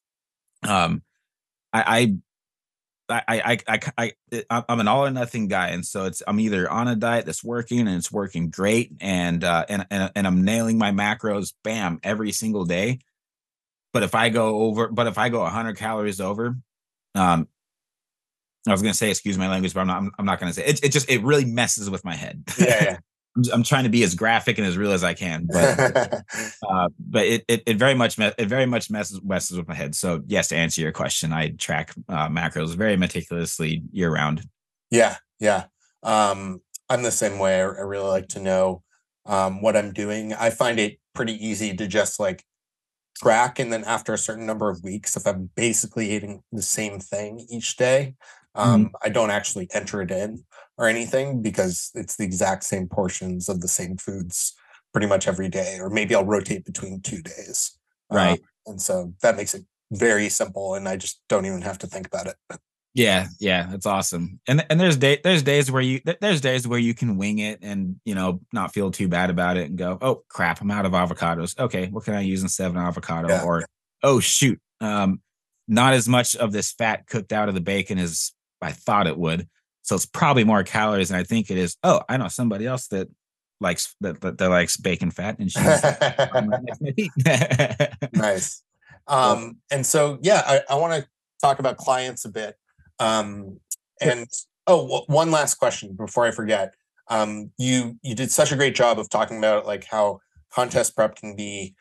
[0.67, 1.03] um,
[1.73, 2.17] I
[3.09, 4.13] I I I I,
[4.51, 7.27] I I'm an all or nothing guy, and so it's I'm either on a diet
[7.27, 11.55] that's working and it's working great, and uh, and and and I'm nailing my macros,
[11.65, 12.99] bam, every single day,
[13.93, 16.57] but if I go over, but if I go 100 calories over,
[17.15, 17.49] um,
[18.67, 20.03] I was gonna say excuse my language, but I'm not.
[20.19, 20.85] I'm, not gonna say it.
[20.85, 22.45] It just it really messes with my head.
[22.59, 22.67] Yeah.
[22.67, 22.99] yeah.
[23.37, 25.81] I'm, I'm, trying to be as graphic and as real as I can, but
[26.69, 29.95] uh, but it, it, it very much it very much messes messes with my head.
[29.95, 34.47] So yes, to answer your question, I track uh, macros very meticulously year round.
[34.91, 35.65] Yeah, yeah.
[36.03, 37.57] Um, I'm the same way.
[37.57, 38.83] I, I really like to know
[39.25, 40.35] um, what I'm doing.
[40.35, 42.45] I find it pretty easy to just like
[43.23, 46.99] track and then after a certain number of weeks if i'm basically eating the same
[46.99, 48.15] thing each day
[48.55, 48.95] um, mm-hmm.
[49.03, 50.43] i don't actually enter it in
[50.77, 54.55] or anything because it's the exact same portions of the same foods
[54.93, 57.79] pretty much every day or maybe i'll rotate between two days
[58.11, 61.79] right um, and so that makes it very simple and i just don't even have
[61.79, 62.37] to think about it
[62.95, 64.39] yeah, yeah, that's awesome.
[64.47, 67.61] And and there's day there's days where you there's days where you can wing it
[67.63, 70.85] and you know not feel too bad about it and go, oh crap, I'm out
[70.85, 71.59] of avocados.
[71.59, 73.29] Okay, what can I use instead of an avocado?
[73.29, 73.45] Yeah.
[73.45, 73.65] Or
[74.03, 75.23] oh shoot, um,
[75.67, 79.17] not as much of this fat cooked out of the bacon as I thought it
[79.17, 79.49] would.
[79.83, 81.77] So it's probably more calories than I think it is.
[81.83, 83.09] Oh, I know somebody else that
[83.59, 85.65] likes that that, that likes bacon fat and she's
[88.13, 88.63] nice.
[89.07, 91.09] Um, and so yeah, I, I want to
[91.41, 92.55] talk about clients a bit.
[93.03, 93.59] Um,
[94.01, 94.29] and
[94.67, 96.75] oh, one last question before I forget.
[97.09, 100.21] Um, you you did such a great job of talking about like how
[100.55, 101.75] contest prep can be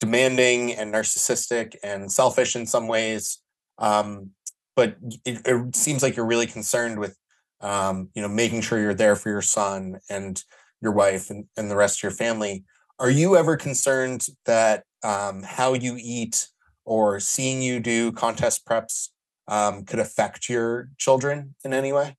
[0.00, 3.38] demanding and narcissistic and selfish in some ways.
[3.78, 4.30] Um,
[4.76, 7.16] but it, it, seems like you're really concerned with
[7.60, 10.42] um, you know making sure you're there for your son and
[10.80, 12.64] your wife and, and the rest of your family.
[13.00, 16.48] Are you ever concerned that um, how you eat
[16.84, 19.08] or seeing you do contest preps
[19.48, 22.16] um, could affect your children in any way?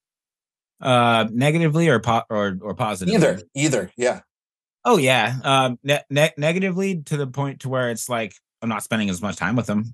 [0.82, 3.16] Uh, negatively or po- or or positively?
[3.16, 4.22] Either, either, yeah.
[4.86, 8.84] Oh yeah, um, ne- ne- negatively to the point to where it's like I'm not
[8.84, 9.94] spending as much time with them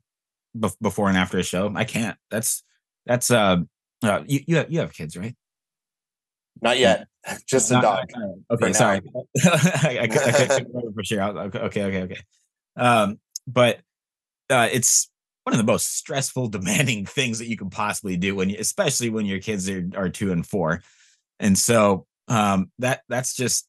[0.58, 1.72] be- before and after a show.
[1.76, 2.18] I can't.
[2.30, 2.64] That's
[3.06, 3.58] that's uh,
[4.04, 5.36] uh you you have, you have kids, right?
[6.62, 7.08] Not yet.
[7.48, 8.06] Just a dog.
[8.52, 9.02] okay, sorry.
[9.44, 11.22] I, I, I, for sure.
[11.22, 12.20] Okay, okay, okay, okay.
[12.76, 13.80] Um, but
[14.50, 15.10] uh, it's
[15.46, 19.10] one of the most stressful, demanding things that you can possibly do when you, especially
[19.10, 20.82] when your kids are, are two and four.
[21.40, 23.68] And so um, that that's just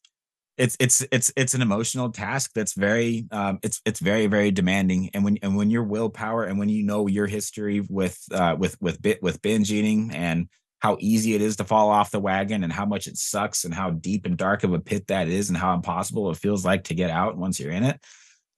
[0.57, 5.11] it's it's it's it's an emotional task that's very um, it's it's very very demanding
[5.13, 8.75] and when and when your willpower and when you know your history with uh, with
[8.81, 12.63] with bit with binge eating and how easy it is to fall off the wagon
[12.63, 15.49] and how much it sucks and how deep and dark of a pit that is
[15.49, 17.99] and how impossible it feels like to get out once you're in it.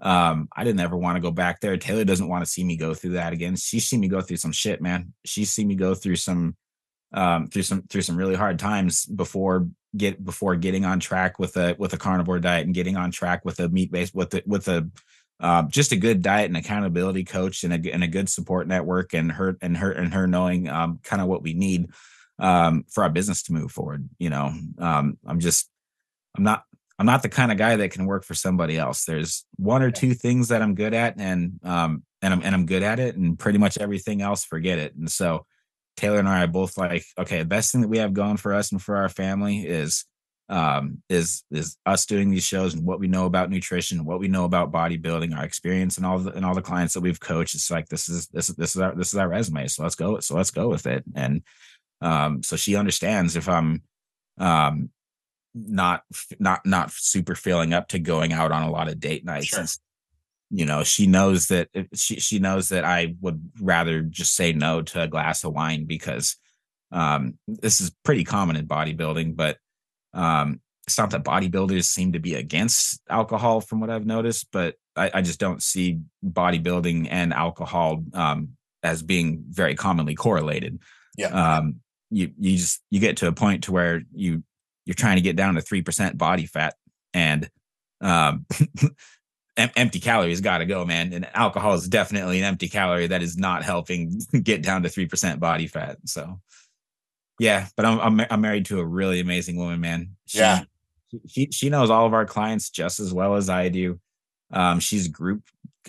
[0.02, 1.78] Um, I didn't ever want to go back there.
[1.78, 3.56] Taylor doesn't want to see me go through that again.
[3.56, 5.14] She's seen me go through some shit, man.
[5.26, 6.56] She's seen me go through some
[7.12, 11.58] um through some through some really hard times before get before getting on track with
[11.58, 14.44] a with a carnivore diet and getting on track with a meat based with the
[14.46, 14.90] with a
[15.42, 19.14] uh, just a good diet and accountability coach and a, and a good support network
[19.14, 21.88] and her and her and her knowing um, kind of what we need
[22.40, 24.10] um, for our business to move forward.
[24.20, 25.70] You know, um, I'm just
[26.36, 26.64] I'm not
[27.00, 29.06] I'm not the kind of guy that can work for somebody else.
[29.06, 32.66] There's one or two things that I'm good at and um and I'm and I'm
[32.66, 34.96] good at it and pretty much everything else forget it.
[34.96, 35.46] And so
[35.96, 38.54] Taylor and I are both like, okay, the best thing that we have going for
[38.54, 40.06] us and for our family is
[40.50, 44.28] um, is is us doing these shows and what we know about nutrition, what we
[44.28, 47.56] know about bodybuilding, our experience, and all the and all the clients that we've coached.
[47.56, 49.68] It's like this is this this is our this is our resume.
[49.68, 50.20] So let's go.
[50.20, 51.04] So let's go with it.
[51.16, 51.44] And
[52.02, 53.84] um, so she understands if I'm
[54.40, 54.90] um,
[55.54, 56.04] not
[56.40, 59.48] not not super feeling up to going out on a lot of date nights.
[59.48, 59.66] Sure.
[60.50, 64.82] you know, she knows that she she knows that I would rather just say no
[64.82, 66.38] to a glass of wine because
[66.92, 69.58] um, this is pretty common in bodybuilding, but
[70.14, 74.76] um, it's not that bodybuilders seem to be against alcohol from what I've noticed, but
[74.96, 80.80] I, I just don't see bodybuilding and alcohol um, as being very commonly correlated.
[81.16, 81.28] Yeah.
[81.28, 84.44] Um, you you just you get to a point to where you
[84.89, 86.73] you're trying to get down to three percent body fat,
[87.13, 87.47] and
[88.02, 88.47] um,
[89.56, 91.13] empty calories got to go, man.
[91.13, 95.06] And alcohol is definitely an empty calorie that is not helping get down to three
[95.06, 95.99] percent body fat.
[96.06, 96.39] So
[97.39, 100.15] yeah, but I'm, I'm I'm married to a really amazing woman, man.
[100.25, 100.63] She, yeah,
[101.28, 103.99] she she knows all of our clients just as well as I do.
[104.52, 105.43] Um, she's group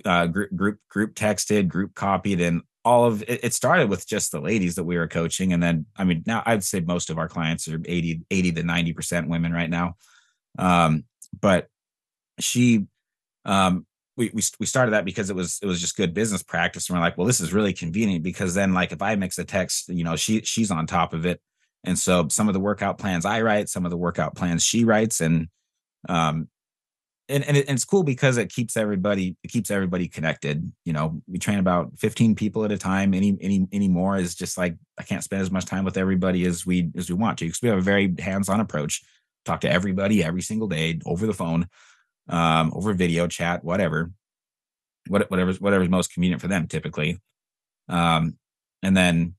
[0.05, 4.33] uh, group group group texted, group copied, and all of it, it started with just
[4.33, 7.19] the ladies that we were coaching, and then I mean now I'd say most of
[7.19, 9.97] our clients are 80 80 to 90 percent women right now.
[10.59, 11.05] Um,
[11.39, 11.69] but
[12.41, 12.87] she
[13.45, 16.89] um we, we we started that because it was it was just good business practice
[16.89, 19.45] and we're like well this is really convenient because then like if i mix a
[19.45, 21.41] text you know she she's on top of it
[21.85, 24.85] and so some of the workout plans i write some of the workout plans she
[24.85, 25.49] writes and
[26.09, 26.49] um
[27.31, 30.93] and, and, it, and it's cool because it keeps everybody it keeps everybody connected you
[30.93, 31.23] know?
[31.27, 33.15] We train about 15 people at a time.
[33.15, 36.45] Any any any more is just like i can't spend as much time with everybody
[36.47, 39.03] as we as we want to because we have a very hands-on approach.
[39.45, 41.67] Talk to everybody every single day over the phone
[42.31, 44.11] um, over video chat, whatever,
[45.09, 47.21] what, whatever's whatever's most convenient for them, typically.
[47.89, 48.39] Um,
[48.83, 49.35] and then,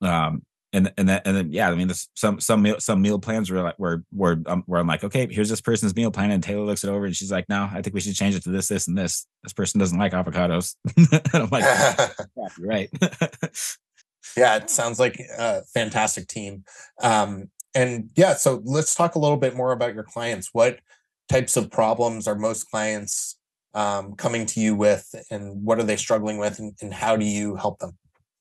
[0.00, 3.18] um, and and then and then yeah, I mean, this, some some meal, some meal
[3.18, 6.30] plans were like where where um, where I'm like, okay, here's this person's meal plan,
[6.30, 8.42] and Taylor looks it over, and she's like, no, I think we should change it
[8.44, 9.26] to this, this, and this.
[9.42, 10.76] This person doesn't like avocados.
[11.34, 11.64] I'm like,
[12.36, 12.90] yeah, you're right.
[14.36, 16.64] yeah, it sounds like a fantastic team.
[17.02, 20.50] Um, and yeah, so let's talk a little bit more about your clients.
[20.52, 20.80] What
[21.28, 23.36] types of problems are most clients
[23.74, 27.24] um, coming to you with and what are they struggling with and, and how do
[27.24, 27.96] you help them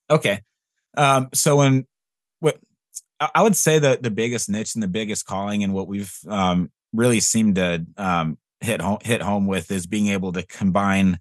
[0.10, 0.42] okay
[0.98, 1.88] um, so when
[3.34, 6.72] i would say that the biggest niche and the biggest calling and what we've um,
[6.94, 11.20] really seemed to um, hit home hit home with is being able to combine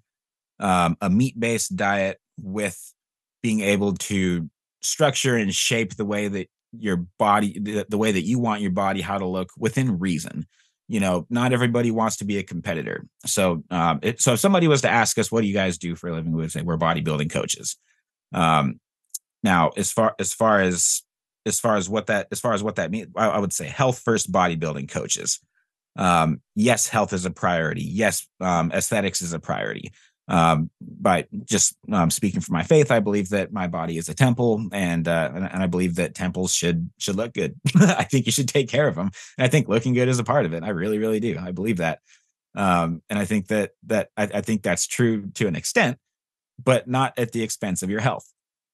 [0.59, 2.93] um, a meat-based diet with
[3.41, 4.49] being able to
[4.81, 8.71] structure and shape the way that your body the, the way that you want your
[8.71, 10.45] body how to look within reason
[10.91, 13.07] you know, not everybody wants to be a competitor.
[13.25, 15.95] So, um, it, so if somebody was to ask us, "What do you guys do
[15.95, 17.77] for a living?" We would say we're bodybuilding coaches.
[18.33, 18.81] Um,
[19.41, 21.01] now, as far as far as
[21.45, 23.67] as far as what that as far as what that means, I, I would say
[23.67, 25.39] health first bodybuilding coaches.
[25.97, 27.83] Um, yes, health is a priority.
[27.83, 29.91] Yes, um, aesthetics is a priority
[30.31, 34.13] um, by just um, speaking for my faith, I believe that my body is a
[34.13, 37.59] temple, and uh, and, I believe that temples should should look good.
[37.75, 40.23] I think you should take care of them, and I think looking good is a
[40.23, 40.63] part of it.
[40.63, 41.37] I really, really do.
[41.37, 41.99] I believe that,
[42.55, 45.97] um, and I think that that I, I, think that's true to an extent,
[46.63, 48.25] but not at the expense of your health.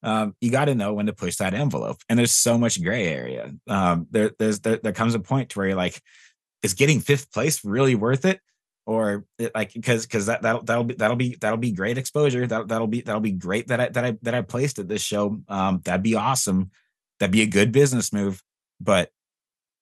[0.04, 3.08] Um, you got to know when to push that envelope, and there's so much gray
[3.08, 3.54] area.
[3.68, 6.02] Um, there, there's there, there comes a point to where you're like,
[6.64, 8.40] is getting fifth place really worth it?
[8.86, 12.48] or it, like because because that that'll that'll be that'll be that'll be great exposure
[12.48, 15.02] that that'll be that'll be great that I that I that I placed at this
[15.02, 16.72] show um that'd be awesome
[17.20, 18.42] that'd be a good business move
[18.80, 19.12] but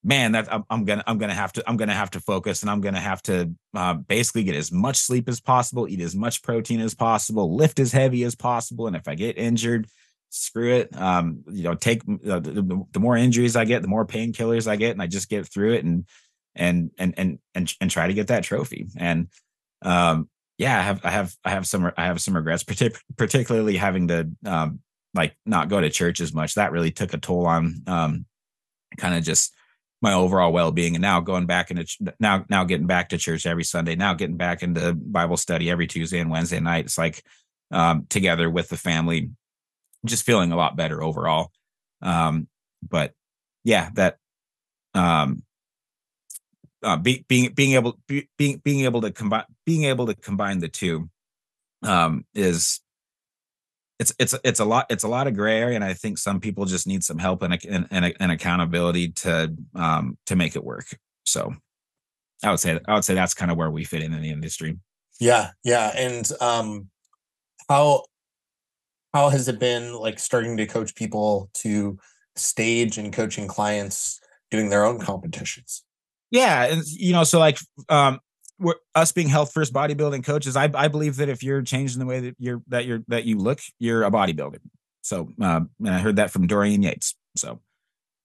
[0.06, 2.69] man, that I'm, I'm, gonna I'm gonna have to I'm gonna have to focus, and
[2.69, 6.43] I'm gonna have to uh, basically get as much sleep as possible, eat as much
[6.43, 9.88] protein as possible, lift as heavy as possible, and if I get injured,
[10.29, 10.95] screw it.
[10.95, 14.75] Um, you know, take uh, the, the more injuries I get, the more painkillers I
[14.75, 16.05] get, and I just get through it and
[16.55, 18.88] and and and and and try to get that trophy.
[18.97, 19.27] And
[19.81, 23.77] um, yeah, I have I have I have some I have some regrets, partic- particularly
[23.77, 24.79] having to um,
[25.13, 26.55] like not go to church as much.
[26.55, 28.25] That really took a toll on um,
[28.97, 29.53] kind of just
[30.01, 31.85] my overall well-being and now going back into
[32.19, 35.88] now now getting back to church every sunday now getting back into bible study every
[35.88, 37.23] tuesday and wednesday night it's like
[37.71, 39.31] um, together with the family
[40.05, 41.51] just feeling a lot better overall.
[42.01, 42.47] Um,
[42.87, 43.13] but
[43.63, 44.17] yeah, that
[44.93, 45.43] um,
[46.83, 50.59] uh, be, being being able be, being being able to combine being able to combine
[50.59, 51.09] the two
[51.83, 52.81] um, is
[53.99, 56.39] it's it's it's a lot it's a lot of gray area, and I think some
[56.39, 60.63] people just need some help and and, and, and accountability to um, to make it
[60.63, 60.85] work.
[61.25, 61.55] So
[62.43, 64.31] I would say I would say that's kind of where we fit in in the
[64.31, 64.77] industry.
[65.19, 66.89] Yeah, yeah, and um,
[67.69, 68.03] how
[69.15, 71.97] how has it been like starting to coach people to
[72.36, 74.19] stage and coaching clients
[74.51, 75.86] doing their own competitions?
[76.32, 78.19] Yeah, and you know, so like um
[78.60, 82.06] we're us being health first bodybuilding coaches, I I believe that if you're changing the
[82.06, 84.60] way that you're that you're that you look, you're a bodybuilder.
[85.01, 87.15] So um and I heard that from Dorian Yates.
[87.38, 87.62] So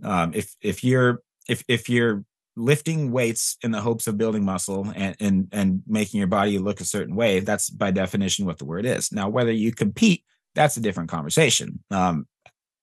[0.03, 2.25] um if if you're if if you're
[2.57, 6.81] lifting weights in the hopes of building muscle and and and making your body look
[6.81, 9.13] a certain way, that's by definition what the word is.
[9.13, 11.83] Now, whether you compete that's a different conversation.
[11.91, 12.27] Um,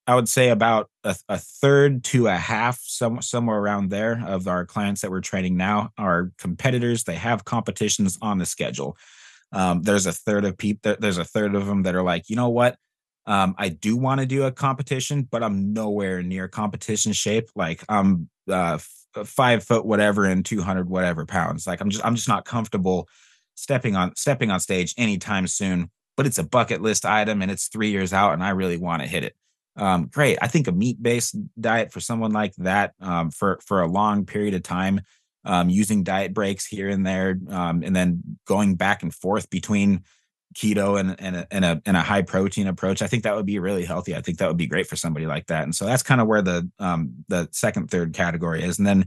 [0.07, 4.47] I would say about a, a, third to a half, some, somewhere around there, of
[4.47, 7.03] our clients that we're training now are competitors.
[7.03, 8.97] They have competitions on the schedule.
[9.51, 10.95] Um, there's a third of people.
[10.97, 12.77] There's a third of them that are like, you know what?
[13.25, 17.49] Um, I do want to do a competition, but I'm nowhere near competition shape.
[17.55, 21.67] Like I'm uh, f- five foot whatever and 200 whatever pounds.
[21.67, 23.09] Like I'm just I'm just not comfortable
[23.55, 27.67] stepping on stepping on stage anytime soon but it's a bucket list item and it's
[27.67, 29.35] three years out and I really want to hit it.
[29.77, 30.39] Um, great.
[30.41, 34.25] I think a meat based diet for someone like that um, for for a long
[34.25, 35.01] period of time,
[35.45, 40.03] um, using diet breaks here and there, um, and then going back and forth between
[40.55, 43.03] keto and and a, and a, and a high protein approach.
[43.03, 44.15] I think that would be really healthy.
[44.15, 45.63] I think that would be great for somebody like that.
[45.63, 48.79] And so that's kind of where the um, the second third category is.
[48.79, 49.05] And then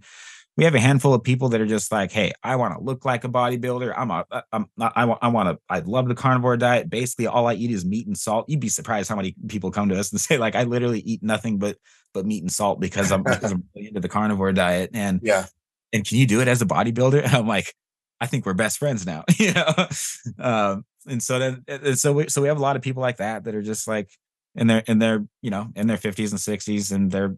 [0.60, 3.06] we have a handful of people that are just like, hey, I want to look
[3.06, 3.94] like a bodybuilder.
[3.96, 6.90] I'm a, I'm not, I want, I want to, I love the carnivore diet.
[6.90, 8.44] Basically, all I eat is meat and salt.
[8.46, 11.22] You'd be surprised how many people come to us and say, like, I literally eat
[11.22, 11.78] nothing but
[12.12, 14.90] but meat and salt because I'm, because I'm really into the carnivore diet.
[14.92, 15.46] And yeah,
[15.94, 17.22] and can you do it as a bodybuilder?
[17.24, 17.72] And I'm like,
[18.20, 19.74] I think we're best friends now, you know.
[20.38, 23.16] um, and so then, and so we, so we have a lot of people like
[23.16, 24.10] that that are just like
[24.54, 27.34] in their in their you know in their 50s and 60s, and they're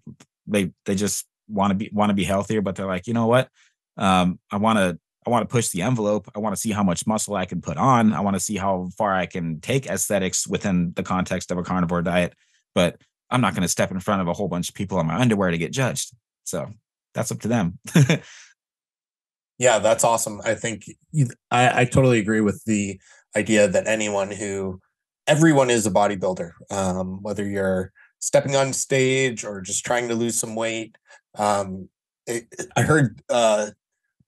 [0.48, 3.26] they they just want to be want to be healthier, but they're like, you know
[3.26, 3.48] what?
[3.96, 6.30] Um, I want to I want to push the envelope.
[6.34, 8.12] I want to see how much muscle I can put on.
[8.12, 11.62] I want to see how far I can take aesthetics within the context of a
[11.62, 12.34] carnivore diet.
[12.74, 13.00] But
[13.30, 15.18] I'm not going to step in front of a whole bunch of people in my
[15.20, 16.12] underwear to get judged.
[16.44, 16.70] So
[17.14, 17.78] that's up to them.
[19.58, 20.40] yeah, that's awesome.
[20.44, 20.84] I think
[21.50, 23.00] I, I totally agree with the
[23.36, 24.80] idea that anyone who
[25.26, 30.38] everyone is a bodybuilder, um, whether you're stepping on stage or just trying to lose
[30.38, 30.96] some weight.
[31.36, 31.88] Um,
[32.26, 33.70] it, I heard uh,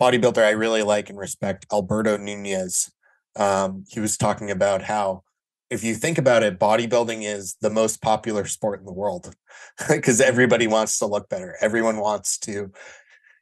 [0.00, 2.90] bodybuilder I really like and respect, Alberto Nunez.
[3.36, 5.22] Um, he was talking about how,
[5.70, 9.34] if you think about it, bodybuilding is the most popular sport in the world
[9.88, 11.56] because everybody wants to look better.
[11.60, 12.72] Everyone wants to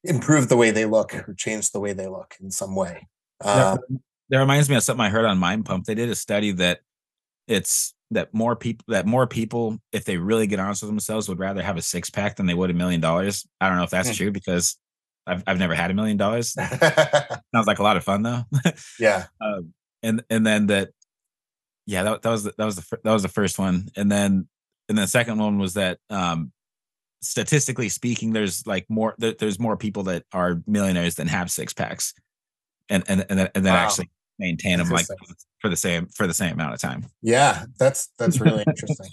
[0.05, 3.07] improve the way they look or change the way they look in some way.
[3.40, 5.85] Uh, that, that reminds me of something I heard on Mind Pump.
[5.85, 6.81] They did a study that
[7.46, 11.38] it's that more people that more people if they really get honest with themselves would
[11.38, 13.46] rather have a six pack than they would a million dollars.
[13.61, 14.16] I don't know if that's mm.
[14.16, 14.77] true because
[15.27, 16.53] I've, I've never had a million dollars.
[17.55, 18.42] Sounds like a lot of fun though.
[18.98, 19.27] Yeah.
[19.40, 19.72] Um,
[20.03, 20.90] and and then that
[21.87, 23.88] yeah that, that was the, that was the that was the first one.
[23.96, 24.48] And then
[24.88, 26.53] and the second one was that um
[27.20, 31.72] statistically speaking there's like more there, there's more people that are millionaires than have six
[31.72, 32.14] packs
[32.88, 33.87] and and and then, and then wow.
[33.87, 34.11] actually
[34.43, 35.07] maintain them like
[35.61, 37.07] for the same for the same amount of time.
[37.23, 39.11] Yeah, that's that's really interesting.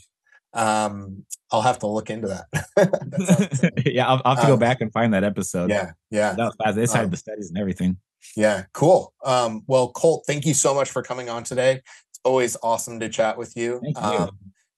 [0.54, 3.84] Um, I'll have to look into that.
[3.86, 5.70] yeah, I'll, I'll, have to um, go back and find that episode.
[5.70, 6.34] Yeah, yeah.
[6.34, 7.98] That was cited um, the studies and everything.
[8.36, 9.14] Yeah, cool.
[9.24, 11.82] Um, well, Colt, thank you so much for coming on today.
[12.10, 13.80] It's always awesome to chat with you.
[13.84, 13.94] You.
[13.96, 14.32] Um,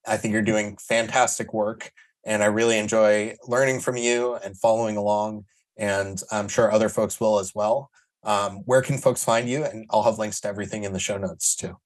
[0.05, 1.91] I think you're doing fantastic work,
[2.25, 5.45] and I really enjoy learning from you and following along.
[5.77, 7.89] And I'm sure other folks will as well
[8.23, 9.63] um, where can folks find you?
[9.63, 11.77] And I'll have links to everything in the show notes too.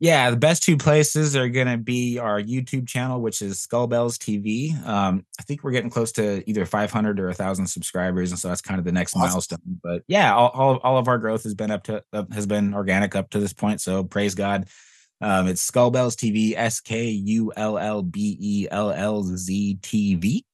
[0.00, 4.16] Yeah, the best two places are going to be our YouTube channel, which is Skullbellz
[4.16, 4.72] TV.
[4.86, 8.60] Um, I think we're getting close to either 500 or 1,000 subscribers, and so that's
[8.60, 9.30] kind of the next awesome.
[9.30, 9.80] milestone.
[9.82, 12.74] But yeah, all, all, all, of our growth has been up to uh, has been
[12.74, 13.80] organic up to this point.
[13.80, 14.68] So praise God.
[15.20, 20.44] Um, it's Skullbellz TV, S K U L L B E L L Z TV.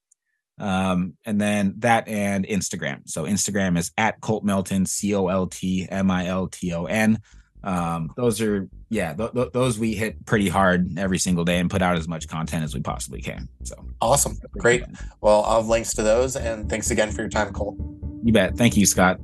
[0.59, 3.09] Um, and then that and Instagram.
[3.09, 6.85] So Instagram is at Colt Milton, C O L T M I L T O
[6.85, 7.19] N.
[7.65, 11.71] Um, those are yeah, th- th- those we hit pretty hard every single day and
[11.71, 13.49] put out as much content as we possibly can.
[13.65, 14.85] So awesome, great.
[15.21, 17.77] Well, I'll have links to those, and thanks again for your time, Colt.
[18.23, 18.57] You bet.
[18.57, 19.19] Thank you, Scott.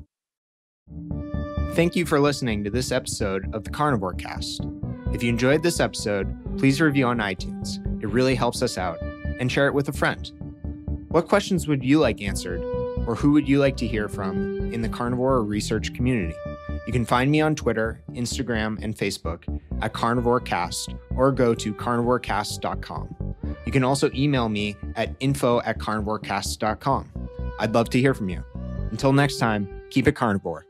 [1.75, 4.67] Thank you for listening to this episode of the Carnivore Cast.
[5.13, 7.79] If you enjoyed this episode, please review on iTunes.
[8.03, 9.01] It really helps us out,
[9.39, 10.33] and share it with a friend.
[11.11, 12.63] What questions would you like answered,
[13.05, 16.37] or who would you like to hear from in the carnivore research community?
[16.87, 19.43] You can find me on Twitter, Instagram, and Facebook
[19.83, 23.35] at CarnivoreCast or go to carnivorecast.com.
[23.67, 27.11] You can also email me at info at carnivorecast.com.
[27.59, 28.45] I'd love to hear from you.
[28.93, 30.65] Until next time, keep it carnivore.